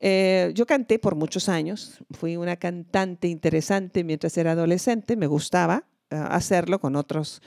Eh, 0.00 0.50
yo 0.54 0.66
canté 0.66 0.98
por 0.98 1.14
muchos 1.14 1.48
años, 1.48 2.02
fui 2.10 2.36
una 2.36 2.56
cantante 2.56 3.28
interesante 3.28 4.04
mientras 4.04 4.36
era 4.36 4.52
adolescente, 4.52 5.16
me 5.16 5.26
gustaba 5.26 5.86
hacerlo 6.12 6.80
con 6.80 6.96
otros, 6.96 7.40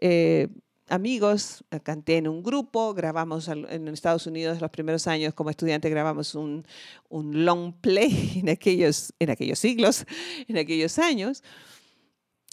eh, 0.00 0.48
amigos, 0.88 1.64
canté 1.82 2.16
en 2.16 2.28
un 2.28 2.42
grupo, 2.42 2.94
grabamos 2.94 3.48
en 3.48 3.88
Estados 3.88 4.26
Unidos 4.26 4.60
los 4.60 4.70
primeros 4.70 5.06
años 5.06 5.34
como 5.34 5.50
estudiante, 5.50 5.88
grabamos 5.90 6.34
un, 6.34 6.64
un 7.08 7.44
long 7.44 7.72
play 7.72 8.32
en 8.42 8.48
aquellos, 8.48 9.12
en 9.18 9.30
aquellos 9.30 9.58
siglos, 9.58 10.04
en 10.48 10.58
aquellos 10.58 10.98
años, 10.98 11.42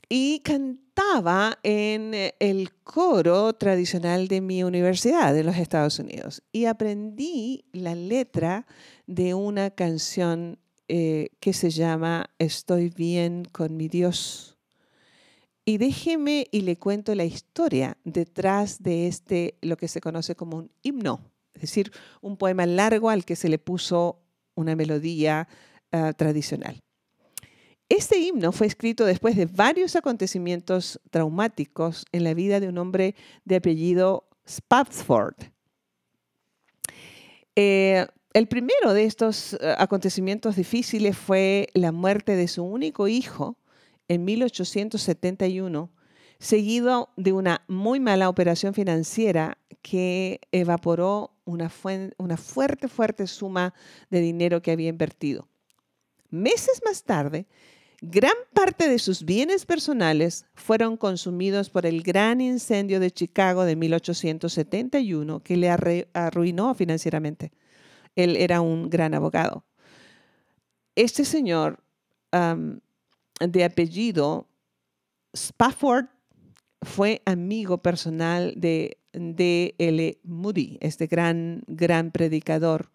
y 0.10 0.40
cantaba 0.40 1.60
en 1.64 2.14
el 2.40 2.74
coro 2.84 3.54
tradicional 3.54 4.28
de 4.28 4.42
mi 4.42 4.64
universidad 4.64 5.34
de 5.34 5.44
los 5.44 5.56
Estados 5.58 6.00
Unidos 6.00 6.42
y 6.52 6.66
aprendí 6.66 7.66
la 7.74 7.94
letra 7.94 8.66
de 9.06 9.36
una 9.36 9.70
canción 9.70 10.58
eh, 10.88 11.30
que 11.40 11.54
se 11.54 11.70
llama 11.70 12.32
Estoy 12.40 12.90
bien 12.90 13.46
con 13.46 13.78
mi 13.78 13.88
Dios. 13.88 14.59
Y 15.70 15.78
déjeme 15.78 16.48
y 16.50 16.62
le 16.62 16.78
cuento 16.78 17.14
la 17.14 17.26
historia 17.26 17.96
detrás 18.04 18.82
de 18.82 19.06
este, 19.06 19.60
lo 19.62 19.78
que 19.78 19.88
se 19.88 20.02
conoce 20.02 20.34
como 20.34 20.58
un 20.58 20.72
himno, 20.82 21.22
es 21.54 21.62
decir, 21.62 21.92
un 22.22 22.38
poema 22.38 22.66
largo 22.66 23.12
al 23.12 23.24
que 23.24 23.36
se 23.36 23.50
le 23.50 23.60
puso 23.60 24.20
una 24.56 24.76
melodía 24.76 25.48
ah, 25.92 26.14
tradicional. 26.14 26.82
Este 27.88 28.18
himno 28.18 28.52
fue 28.52 28.66
escrito 28.66 29.06
después 29.06 29.36
de 29.36 29.46
varios 29.46 29.96
acontecimientos 29.96 31.00
traumáticos 31.12 32.08
en 32.12 32.24
la 32.24 32.34
vida 32.34 32.60
de 32.60 32.68
un 32.68 32.80
hombre 32.80 33.14
de 33.46 33.58
apellido 33.58 34.28
Spafford. 34.48 35.36
Eh, 37.56 38.08
el 38.34 38.48
primero 38.48 38.96
de 38.96 39.04
estos 39.04 39.54
eh, 39.54 39.76
acontecimientos 39.78 40.56
difíciles 40.56 41.16
fue 41.16 41.68
la 41.76 41.92
muerte 41.92 42.36
de 42.36 42.48
su 42.48 42.64
único 42.64 43.08
hijo 43.08 43.60
en 44.10 44.25
1871, 44.25 45.89
seguido 46.39 47.10
de 47.16 47.32
una 47.32 47.63
muy 47.68 48.00
mala 48.00 48.28
operación 48.28 48.74
financiera 48.74 49.58
que 49.82 50.42
evaporó 50.51 51.32
una, 51.46 51.70
fuerte, 51.70 52.88
fuerte 52.88 53.28
suma 53.28 53.74
de 54.10 54.20
dinero 54.20 54.62
que 54.62 54.72
había 54.72 54.89
invertido. 54.89 55.48
Meses 56.30 56.82
más 56.86 57.04
tarde, 57.04 57.48
gran 58.01 58.36
parte 58.54 58.88
de 58.89 59.00
sus 59.00 59.24
bienes 59.24 59.66
personales 59.66 60.46
fueron 60.54 60.98
consumidos 60.98 61.70
por 61.70 61.86
el 61.86 62.04
gran 62.04 62.42
incendio 62.42 63.00
de 63.00 63.12
Chicago 63.12 63.63
de 63.66 63.75
1871 63.75 65.39
que 65.42 65.58
le 65.58 65.70
arruinó 66.13 66.74
financieramente. 66.75 67.51
Él 68.16 68.36
era 68.36 68.62
un 68.62 68.89
gran 68.89 69.13
abogado. 69.13 69.66
Este 70.96 71.25
señor 71.25 71.84
de 73.39 73.63
apellido 73.63 74.48
Spafford 75.34 76.08
fue 76.81 77.22
amigo 77.25 77.79
personal 77.79 78.53
de 78.55 78.98
D. 79.13 79.75
L. 79.77 80.19
Moody, 80.24 80.77
este 80.81 81.08
gran, 81.08 81.63
gran 81.67 82.12
predicador. 82.12 82.91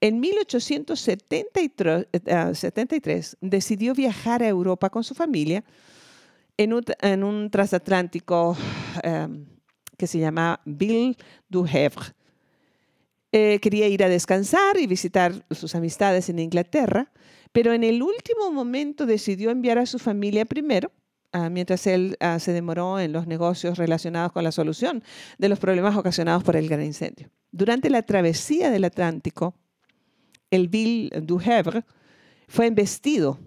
En 0.00 0.20
1873 0.20 2.06
eh, 2.12 3.36
decidió 3.40 3.94
viajar 3.94 4.42
a 4.42 4.48
Europa 4.48 4.90
con 4.90 5.02
su 5.04 5.14
familia 5.14 5.64
en 6.56 6.72
un, 7.24 7.50
transatlántico 7.50 8.56
em, 9.02 9.46
que 9.96 10.06
se 10.06 10.18
llama 10.18 10.60
Bill 10.64 11.16
du 11.48 11.64
Havre. 11.66 12.14
Eh, 13.30 13.58
quería 13.60 13.88
ir 13.88 14.02
a 14.02 14.08
descansar 14.08 14.78
y 14.78 14.86
visitar 14.86 15.44
sus 15.50 15.74
amistades 15.74 16.30
en 16.30 16.38
Inglaterra, 16.38 17.12
pero 17.52 17.74
en 17.74 17.84
el 17.84 18.02
último 18.02 18.50
momento 18.50 19.04
decidió 19.04 19.50
enviar 19.50 19.78
a 19.78 19.84
su 19.84 19.98
familia 19.98 20.46
primero, 20.46 20.90
ah, 21.32 21.50
mientras 21.50 21.86
él 21.86 22.16
ah, 22.20 22.38
se 22.38 22.52
demoró 22.52 22.98
en 22.98 23.12
los 23.12 23.26
negocios 23.26 23.76
relacionados 23.76 24.32
con 24.32 24.44
la 24.44 24.52
solución 24.52 25.02
de 25.36 25.50
los 25.50 25.58
problemas 25.58 25.94
ocasionados 25.96 26.42
por 26.42 26.56
el 26.56 26.68
gran 26.68 26.82
incendio. 26.82 27.30
Durante 27.50 27.90
la 27.90 28.02
travesía 28.02 28.70
del 28.70 28.84
Atlántico, 28.84 29.54
el 30.50 30.68
Ville 30.68 31.10
du 31.20 31.38
Havre 31.38 31.84
fue 32.48 32.66
embestido 32.66 33.38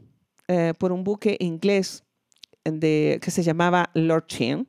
eh, 0.48 0.74
por 0.78 0.92
un 0.92 1.04
buque 1.04 1.38
inglés 1.40 2.04
que 2.64 3.20
se 3.32 3.42
llamaba 3.42 3.90
Lord 3.96 4.28
Chen 4.28 4.68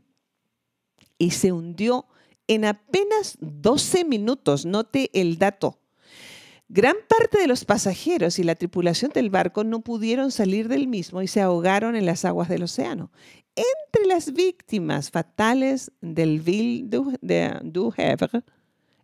y 1.19 1.33
se 1.33 1.53
hundió 1.53 2.07
en 2.47 2.65
apenas 2.65 3.37
12 3.41 4.05
minutos. 4.05 4.65
Note 4.65 5.11
el 5.13 5.39
dato. 5.39 5.79
Gran 6.69 6.97
parte 7.07 7.39
de 7.39 7.47
los 7.47 7.67
pasajeros 7.67 8.39
y 8.39 8.45
la 8.45 8.55
tripulación 8.55 9.11
del 9.13 9.29
barco 9.29 9.63
no 9.63 9.81
pudieron 9.81 10.31
salir 10.31 10.69
del 10.69 10.89
mismo 10.89 11.21
y 11.21 11.29
se 11.29 11.43
ahogaron 11.43 11.97
en 11.97 12.07
las 12.07 12.25
aguas 12.25 12.49
del 12.49 12.63
océano. 12.63 13.11
Entre 13.55 14.07
las 14.07 14.33
víctimas 14.33 15.11
fatales 15.11 15.93
del 16.01 16.41
Ville 16.41 16.85
du, 16.87 17.15
de, 17.21 17.59
du 17.63 17.93
Havre 17.95 18.43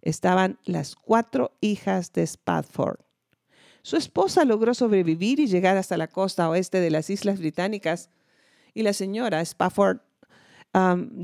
estaban 0.01 0.59
las 0.65 0.97
cuatro 0.97 1.53
hijas 1.61 2.13
de 2.15 2.23
Spafford. 2.23 3.01
Su 3.83 3.97
esposa 3.97 4.47
logró 4.47 4.73
sobrevivir 4.73 5.39
y 5.39 5.47
llegar 5.47 5.77
hasta 5.77 5.99
la 5.99 6.09
costa 6.09 6.49
oeste 6.49 6.81
de 6.81 6.91
las 6.91 7.11
Islas 7.11 7.39
Británicas 7.39 8.09
y 8.73 8.83
la 8.83 8.95
señora 8.95 9.43
Spafford 9.43 9.99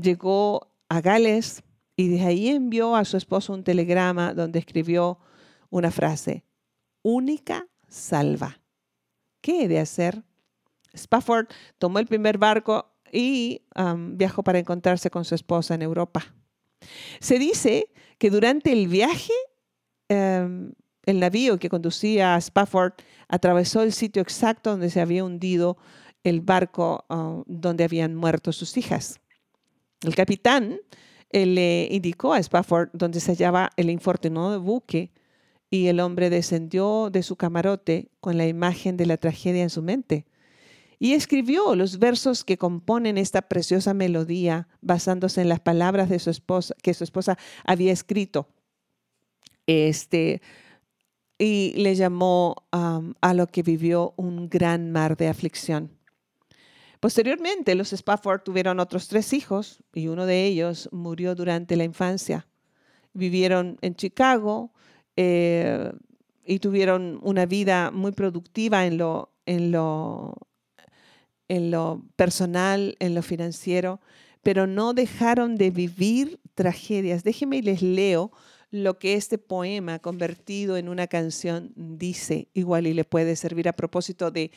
llegó 0.01 0.71
a 0.89 1.01
Gales 1.01 1.63
y 1.95 2.09
de 2.09 2.25
ahí 2.25 2.49
envió 2.49 2.95
a 2.95 3.05
su 3.05 3.17
esposo 3.17 3.53
un 3.53 3.63
telegrama 3.63 4.33
donde 4.33 4.59
escribió 4.59 5.19
una 5.69 5.91
frase, 5.91 6.43
única 7.01 7.67
salva. 7.87 8.59
¿Qué 9.41 9.63
he 9.63 9.67
de 9.67 9.79
hacer? 9.79 10.23
Spafford 10.93 11.47
tomó 11.77 11.99
el 11.99 12.07
primer 12.07 12.37
barco 12.37 12.93
y 13.11 13.61
viajó 14.13 14.43
para 14.43 14.59
encontrarse 14.59 15.09
con 15.09 15.25
su 15.25 15.35
esposa 15.35 15.75
en 15.75 15.81
Europa. 15.81 16.33
Se 17.19 17.39
dice 17.39 17.91
que 18.17 18.29
durante 18.29 18.71
el 18.71 18.87
viaje, 18.87 19.33
em, 20.09 20.73
el 21.05 21.19
navío 21.19 21.57
que 21.59 21.69
conducía 21.69 22.35
a 22.35 22.37
Spafford 22.39 22.93
atravesó 23.27 23.81
el 23.81 23.93
sitio 23.93 24.21
exacto 24.21 24.71
donde 24.71 24.89
se 24.89 25.01
había 25.01 25.23
hundido 25.23 25.77
el 26.23 26.41
barco 26.41 27.05
ah, 27.09 27.43
donde 27.45 27.83
habían 27.83 28.15
muerto 28.15 28.51
sus 28.51 28.77
hijas. 28.77 29.19
El 30.01 30.15
capitán 30.15 30.79
le 31.31 31.87
indicó 31.91 32.33
a 32.33 32.39
Spafford 32.39 32.89
donde 32.93 33.19
se 33.19 33.31
hallaba 33.31 33.69
el 33.77 33.89
infortunado 33.89 34.61
buque 34.61 35.11
y 35.69 35.87
el 35.87 35.99
hombre 35.99 36.29
descendió 36.29 37.09
de 37.11 37.23
su 37.23 37.35
camarote 37.35 38.09
con 38.21 38.37
la 38.37 38.47
imagen 38.47 38.97
de 38.97 39.05
la 39.05 39.17
tragedia 39.17 39.63
en 39.63 39.69
su 39.69 39.81
mente 39.81 40.25
y 40.99 41.13
escribió 41.13 41.75
los 41.75 41.99
versos 41.99 42.43
que 42.43 42.57
componen 42.57 43.17
esta 43.17 43.43
preciosa 43.43 43.93
melodía 43.93 44.67
basándose 44.81 45.41
en 45.41 45.49
las 45.49 45.59
palabras 45.59 46.09
de 46.09 46.19
su 46.19 46.29
esposa 46.29 46.73
que 46.81 46.93
su 46.93 47.03
esposa 47.03 47.37
había 47.65 47.91
escrito. 47.91 48.47
Este 49.67 50.41
y 51.37 51.73
le 51.75 51.95
llamó 51.95 52.55
a 52.71 53.33
lo 53.33 53.47
que 53.47 53.61
vivió 53.61 54.13
un 54.15 54.49
gran 54.49 54.91
mar 54.91 55.17
de 55.17 55.27
aflicción. 55.27 55.94
Posteriormente, 57.05 57.75
los 57.75 57.93
Spafford 57.93 58.41
tuvieron 58.41 58.79
otros 58.79 59.07
tres 59.07 59.31
hijos 59.31 59.83
y 59.93 60.07
uno 60.07 60.25
de 60.25 60.43
ellos 60.43 60.89
murió 60.91 61.35
durante 61.35 61.75
la 61.75 61.83
infancia. 61.83 62.47
Vivieron 63.13 63.77
en 63.81 63.93
Chicago 63.93 64.73
eh, 65.15 65.93
y 66.43 66.57
tuvieron 66.57 67.19
una 67.21 67.45
vida 67.45 67.91
muy 67.91 68.11
productiva 68.11 68.87
en 68.87 68.97
lo, 68.97 69.31
en, 69.45 69.71
lo, 69.71 70.33
en 71.47 71.69
lo 71.69 72.01
personal, 72.15 72.95
en 72.97 73.13
lo 73.13 73.21
financiero, 73.21 74.01
pero 74.41 74.65
no 74.65 74.95
dejaron 74.95 75.57
de 75.57 75.69
vivir 75.69 76.39
tragedias. 76.55 77.23
Déjenme 77.23 77.57
y 77.57 77.61
les 77.61 77.83
leo 77.83 78.31
lo 78.71 78.97
que 78.97 79.13
este 79.13 79.37
poema 79.37 79.99
convertido 79.99 80.75
en 80.75 80.89
una 80.89 81.05
canción 81.05 81.71
dice, 81.75 82.49
igual 82.55 82.87
y 82.87 82.95
le 82.95 83.03
puede 83.03 83.35
servir 83.35 83.69
a 83.69 83.73
propósito 83.73 84.31
de 84.31 84.49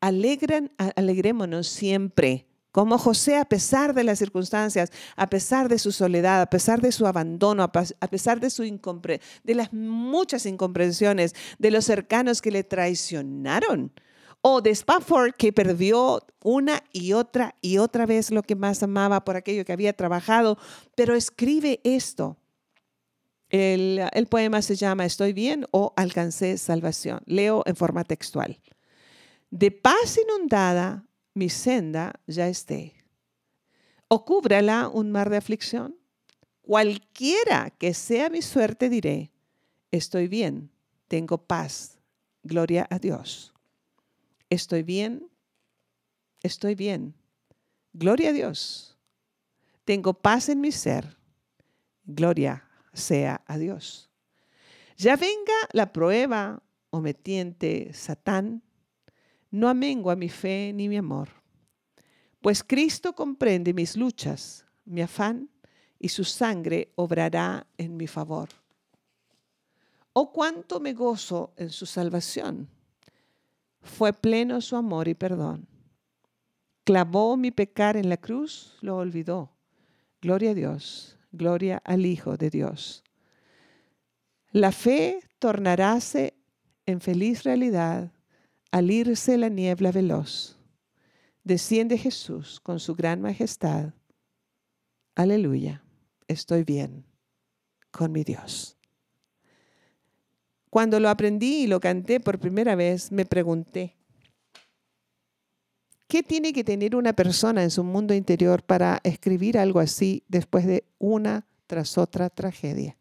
alegran, 0.00 0.72
alegrémonos 0.96 1.66
siempre. 1.68 2.46
Como 2.72 2.98
José, 2.98 3.36
a 3.36 3.44
pesar 3.44 3.94
de 3.94 4.04
las 4.04 4.20
circunstancias, 4.20 4.92
a 5.16 5.28
pesar 5.28 5.68
de 5.68 5.78
su 5.78 5.90
soledad, 5.90 6.40
a 6.40 6.50
pesar 6.50 6.80
de 6.80 6.92
su 6.92 7.04
abandono, 7.06 7.64
a 7.64 7.72
pesar 7.72 8.38
de, 8.38 8.48
su 8.48 8.62
de 8.62 9.54
las 9.54 9.72
muchas 9.72 10.46
incomprensiones, 10.46 11.34
de 11.58 11.70
los 11.72 11.84
cercanos 11.84 12.40
que 12.40 12.52
le 12.52 12.62
traicionaron, 12.62 13.92
o 14.40 14.60
de 14.60 14.70
Spafford 14.70 15.34
que 15.34 15.52
perdió 15.52 16.22
una 16.42 16.82
y 16.92 17.12
otra 17.12 17.56
y 17.60 17.78
otra 17.78 18.06
vez 18.06 18.30
lo 18.30 18.42
que 18.42 18.54
más 18.54 18.82
amaba 18.82 19.24
por 19.24 19.36
aquello 19.36 19.64
que 19.64 19.72
había 19.72 19.92
trabajado, 19.92 20.56
pero 20.94 21.14
escribe 21.14 21.80
esto. 21.84 22.36
El, 23.48 24.00
el 24.12 24.26
poema 24.28 24.62
se 24.62 24.76
llama 24.76 25.04
Estoy 25.04 25.32
bien 25.32 25.66
o 25.72 25.92
Alcancé 25.96 26.56
salvación. 26.56 27.20
Leo 27.26 27.64
en 27.66 27.74
forma 27.74 28.04
textual. 28.04 28.60
De 29.50 29.70
paz 29.70 30.18
inundada 30.18 31.04
mi 31.34 31.48
senda 31.48 32.20
ya 32.26 32.48
esté. 32.48 32.94
O 34.08 34.24
cúbrala 34.24 34.88
un 34.88 35.10
mar 35.10 35.30
de 35.30 35.36
aflicción. 35.36 35.96
Cualquiera 36.62 37.70
que 37.70 37.94
sea 37.94 38.30
mi 38.30 38.42
suerte 38.42 38.88
diré, 38.88 39.32
estoy 39.90 40.28
bien, 40.28 40.70
tengo 41.08 41.38
paz, 41.38 41.98
gloria 42.44 42.86
a 42.90 42.98
Dios. 42.98 43.52
Estoy 44.50 44.84
bien, 44.84 45.28
estoy 46.42 46.74
bien, 46.74 47.14
gloria 47.92 48.30
a 48.30 48.32
Dios. 48.32 48.96
Tengo 49.84 50.14
paz 50.14 50.48
en 50.48 50.60
mi 50.60 50.70
ser. 50.70 51.16
Gloria 52.04 52.68
sea 52.92 53.42
a 53.46 53.58
Dios. 53.58 54.10
Ya 54.96 55.16
venga 55.16 55.54
la 55.72 55.92
prueba 55.92 56.62
o 56.90 57.00
me 57.00 57.14
tiente 57.14 57.92
Satán, 57.94 58.62
no 59.50 59.68
amengo 59.68 60.10
a 60.10 60.16
mi 60.16 60.28
fe 60.28 60.72
ni 60.74 60.88
mi 60.88 60.96
amor, 60.96 61.28
pues 62.40 62.62
Cristo 62.62 63.14
comprende 63.14 63.74
mis 63.74 63.96
luchas, 63.96 64.64
mi 64.84 65.02
afán, 65.02 65.50
y 65.98 66.08
su 66.08 66.24
sangre 66.24 66.92
obrará 66.94 67.66
en 67.76 67.96
mi 67.96 68.06
favor. 68.06 68.48
Oh, 70.14 70.32
cuánto 70.32 70.80
me 70.80 70.94
gozo 70.94 71.52
en 71.56 71.70
su 71.70 71.86
salvación. 71.86 72.68
Fue 73.82 74.12
pleno 74.12 74.60
su 74.60 74.76
amor 74.76 75.08
y 75.08 75.14
perdón. 75.14 75.68
Clavó 76.84 77.36
mi 77.36 77.50
pecar 77.50 77.96
en 77.96 78.08
la 78.08 78.16
cruz, 78.16 78.76
lo 78.80 78.96
olvidó. 78.96 79.52
Gloria 80.22 80.50
a 80.50 80.54
Dios, 80.54 81.18
gloria 81.32 81.80
al 81.84 82.06
Hijo 82.06 82.36
de 82.36 82.50
Dios. 82.50 83.04
La 84.52 84.72
fe 84.72 85.20
tornaráse 85.38 86.34
en 86.86 87.00
feliz 87.00 87.44
realidad 87.44 88.10
al 88.70 88.90
irse 88.90 89.36
la 89.36 89.48
niebla 89.48 89.92
veloz. 89.92 90.56
Desciende 91.42 91.98
Jesús 91.98 92.60
con 92.60 92.78
su 92.78 92.94
gran 92.94 93.20
majestad. 93.20 93.94
Aleluya, 95.14 95.82
estoy 96.28 96.64
bien 96.64 97.04
con 97.90 98.12
mi 98.12 98.24
Dios. 98.24 98.76
Cuando 100.70 101.00
lo 101.00 101.08
aprendí 101.08 101.62
y 101.62 101.66
lo 101.66 101.80
canté 101.80 102.20
por 102.20 102.38
primera 102.38 102.76
vez, 102.76 103.10
me 103.10 103.26
pregunté, 103.26 103.96
¿qué 106.06 106.22
tiene 106.22 106.52
que 106.52 106.62
tener 106.62 106.94
una 106.94 107.12
persona 107.12 107.64
en 107.64 107.70
su 107.70 107.82
mundo 107.82 108.14
interior 108.14 108.62
para 108.62 109.00
escribir 109.02 109.58
algo 109.58 109.80
así 109.80 110.22
después 110.28 110.66
de 110.66 110.84
una 110.98 111.46
tras 111.66 111.98
otra 111.98 112.30
tragedia? 112.30 112.96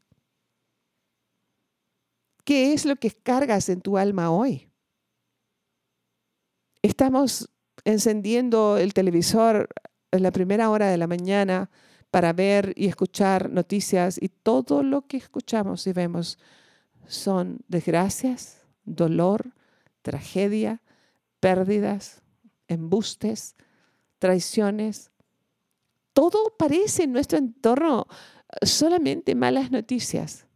¿Qué 2.44 2.74
es 2.74 2.86
lo 2.86 2.96
que 2.96 3.12
cargas 3.12 3.70
en 3.70 3.82
tu 3.82 4.00
alma 4.00 4.32
hoy? 4.32 4.69
Estamos 6.82 7.50
encendiendo 7.84 8.78
el 8.78 8.94
televisor 8.94 9.68
en 10.12 10.24
la 10.24 10.32
primera 10.32 10.70
hora 10.70 10.88
de 10.88 10.98
la 10.98 11.08
mañana 11.08 11.70
para 12.10 12.32
ver 12.32 12.74
y 12.78 12.88
escuchar 12.88 13.50
noticias 13.50 14.18
y 14.22 14.30
todo 14.30 14.82
lo 14.82 15.06
que 15.06 15.18
escuchamos 15.18 15.86
y 15.88 15.94
vemos 15.94 16.40
son 17.06 17.60
desgracias, 17.68 18.62
dolor, 18.86 19.54
tragedia, 20.02 20.82
pérdidas, 21.42 22.22
embustes, 22.68 23.56
traiciones. 24.18 25.12
Todo 26.14 26.56
parece 26.58 27.04
en 27.04 27.12
nuestro 27.12 27.38
entorno 27.38 28.08
solamente 28.62 29.36
malas 29.36 29.70
noticias. 29.70 30.48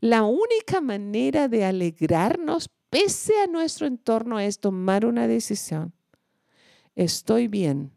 La 0.00 0.22
única 0.22 0.80
manera 0.80 1.48
de 1.48 1.64
alegrarnos 1.64 2.70
pese 2.90 3.32
a 3.40 3.46
nuestro 3.46 3.86
entorno 3.86 4.40
es 4.40 4.60
tomar 4.60 5.06
una 5.06 5.26
decisión. 5.26 5.92
Estoy 6.94 7.48
bien 7.48 7.92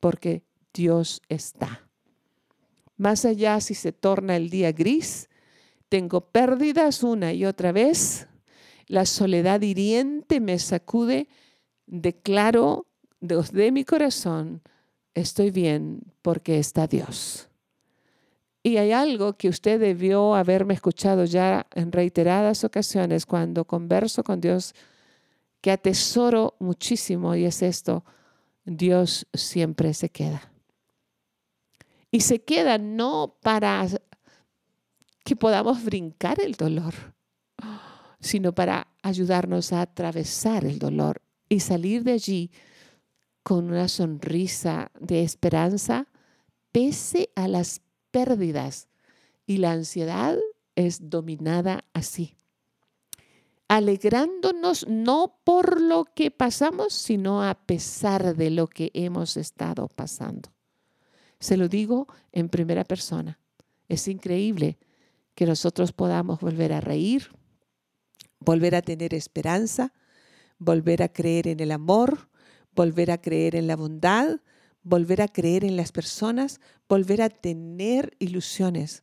porque 0.00 0.42
Dios 0.72 1.22
está. 1.28 1.88
Más 2.96 3.24
allá 3.24 3.60
si 3.60 3.74
se 3.74 3.92
torna 3.92 4.36
el 4.36 4.50
día 4.50 4.72
gris, 4.72 5.28
tengo 5.88 6.30
pérdidas 6.30 7.02
una 7.02 7.32
y 7.32 7.44
otra 7.44 7.72
vez. 7.72 8.26
La 8.86 9.06
soledad 9.06 9.60
hiriente 9.62 10.40
me 10.40 10.58
sacude. 10.58 11.28
Declaro 11.86 12.86
de 13.20 13.72
mi 13.72 13.84
corazón, 13.84 14.62
estoy 15.14 15.50
bien 15.50 16.00
porque 16.22 16.58
está 16.58 16.86
Dios. 16.86 17.48
Y 18.66 18.78
hay 18.78 18.90
algo 18.90 19.34
que 19.34 19.48
usted 19.48 19.78
debió 19.78 20.34
haberme 20.34 20.74
escuchado 20.74 21.24
ya 21.24 21.68
en 21.76 21.92
reiteradas 21.92 22.64
ocasiones 22.64 23.24
cuando 23.24 23.64
converso 23.64 24.24
con 24.24 24.40
Dios, 24.40 24.74
que 25.60 25.70
atesoro 25.70 26.56
muchísimo 26.58 27.36
y 27.36 27.44
es 27.44 27.62
esto, 27.62 28.04
Dios 28.64 29.28
siempre 29.32 29.94
se 29.94 30.08
queda. 30.08 30.50
Y 32.10 32.22
se 32.22 32.42
queda 32.42 32.76
no 32.76 33.36
para 33.40 33.86
que 35.22 35.36
podamos 35.36 35.84
brincar 35.84 36.40
el 36.40 36.54
dolor, 36.54 37.14
sino 38.18 38.52
para 38.52 38.88
ayudarnos 39.00 39.72
a 39.72 39.82
atravesar 39.82 40.64
el 40.64 40.80
dolor 40.80 41.22
y 41.48 41.60
salir 41.60 42.02
de 42.02 42.14
allí 42.14 42.50
con 43.44 43.66
una 43.66 43.86
sonrisa 43.86 44.90
de 44.98 45.22
esperanza 45.22 46.08
pese 46.72 47.30
a 47.36 47.46
las 47.46 47.80
pérdidas. 48.16 48.88
Y 49.46 49.58
la 49.58 49.72
ansiedad 49.72 50.38
es 50.74 51.10
dominada 51.10 51.84
así, 51.92 52.34
alegrándonos 53.68 54.86
no 54.88 55.38
por 55.44 55.82
lo 55.82 56.06
que 56.06 56.30
pasamos, 56.30 56.94
sino 56.94 57.42
a 57.42 57.54
pesar 57.54 58.34
de 58.34 58.48
lo 58.48 58.68
que 58.68 58.90
hemos 58.94 59.36
estado 59.36 59.88
pasando. 59.88 60.48
Se 61.40 61.58
lo 61.58 61.68
digo 61.68 62.06
en 62.32 62.48
primera 62.48 62.84
persona. 62.84 63.38
Es 63.86 64.08
increíble 64.08 64.78
que 65.34 65.44
nosotros 65.44 65.92
podamos 65.92 66.40
volver 66.40 66.72
a 66.72 66.80
reír, 66.80 67.30
volver 68.40 68.76
a 68.76 68.80
tener 68.80 69.12
esperanza, 69.12 69.92
volver 70.58 71.02
a 71.02 71.12
creer 71.12 71.48
en 71.48 71.60
el 71.60 71.70
amor, 71.70 72.30
volver 72.74 73.10
a 73.10 73.20
creer 73.20 73.56
en 73.56 73.66
la 73.66 73.76
bondad, 73.76 74.40
volver 74.86 75.20
a 75.20 75.26
creer 75.26 75.64
en 75.64 75.76
las 75.76 75.90
personas, 75.90 76.60
volver 76.88 77.20
a 77.20 77.28
tener 77.28 78.16
ilusiones. 78.20 79.02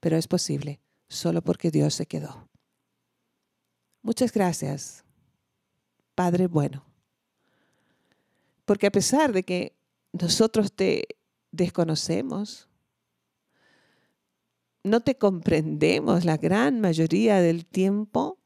Pero 0.00 0.16
es 0.16 0.26
posible, 0.26 0.80
solo 1.08 1.42
porque 1.42 1.70
Dios 1.70 1.94
se 1.94 2.06
quedó. 2.06 2.48
Muchas 4.02 4.32
gracias, 4.32 5.04
Padre 6.16 6.48
bueno. 6.48 6.84
Porque 8.64 8.88
a 8.88 8.90
pesar 8.90 9.32
de 9.32 9.44
que 9.44 9.76
nosotros 10.12 10.72
te 10.72 11.06
desconocemos, 11.52 12.68
no 14.82 15.02
te 15.02 15.16
comprendemos 15.16 16.24
la 16.24 16.36
gran 16.36 16.80
mayoría 16.80 17.40
del 17.40 17.64
tiempo, 17.64 18.38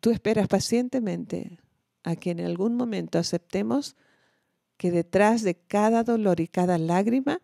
tú 0.00 0.10
esperas 0.10 0.48
pacientemente 0.48 1.58
a 2.06 2.14
que 2.14 2.30
en 2.30 2.40
algún 2.40 2.76
momento 2.76 3.18
aceptemos 3.18 3.96
que 4.76 4.92
detrás 4.92 5.42
de 5.42 5.56
cada 5.56 6.04
dolor 6.04 6.40
y 6.40 6.46
cada 6.46 6.78
lágrima 6.78 7.42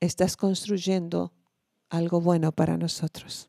estás 0.00 0.36
construyendo 0.36 1.32
algo 1.88 2.20
bueno 2.20 2.52
para 2.52 2.76
nosotros. 2.76 3.48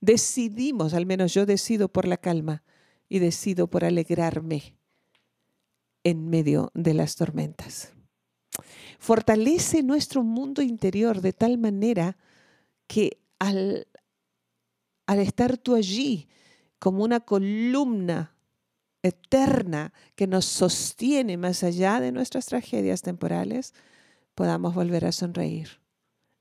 Decidimos, 0.00 0.94
al 0.94 1.06
menos 1.06 1.34
yo 1.34 1.44
decido 1.44 1.88
por 1.88 2.06
la 2.06 2.18
calma 2.18 2.62
y 3.08 3.18
decido 3.18 3.66
por 3.66 3.84
alegrarme 3.84 4.76
en 6.04 6.30
medio 6.30 6.70
de 6.74 6.94
las 6.94 7.16
tormentas. 7.16 7.92
Fortalece 9.00 9.82
nuestro 9.82 10.22
mundo 10.22 10.62
interior 10.62 11.20
de 11.20 11.32
tal 11.32 11.58
manera 11.58 12.16
que 12.86 13.18
al, 13.40 13.88
al 15.06 15.18
estar 15.18 15.58
tú 15.58 15.74
allí 15.74 16.28
como 16.78 17.02
una 17.02 17.18
columna 17.18 18.36
eterna 19.02 19.92
que 20.14 20.26
nos 20.26 20.44
sostiene 20.44 21.36
más 21.36 21.62
allá 21.62 22.00
de 22.00 22.12
nuestras 22.12 22.46
tragedias 22.46 23.02
temporales, 23.02 23.74
podamos 24.34 24.74
volver 24.74 25.04
a 25.06 25.12
sonreír, 25.12 25.80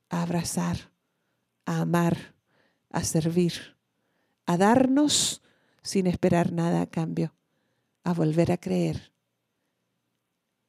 a 0.09 0.23
abrazar, 0.23 0.91
a 1.65 1.81
amar, 1.81 2.35
a 2.89 3.03
servir, 3.03 3.77
a 4.45 4.57
darnos 4.57 5.41
sin 5.81 6.07
esperar 6.07 6.51
nada 6.51 6.81
a 6.81 6.87
cambio, 6.87 7.33
a 8.03 8.13
volver 8.13 8.51
a 8.51 8.57
creer. 8.57 9.11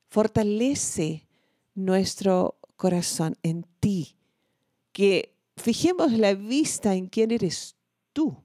Fortalece 0.08 1.26
nuestro 1.74 2.58
corazón 2.76 3.36
en 3.42 3.64
ti, 3.80 4.16
que 4.92 5.34
fijemos 5.56 6.12
la 6.12 6.34
vista 6.34 6.94
en 6.94 7.06
quién 7.06 7.30
eres 7.30 7.76
tú, 8.12 8.42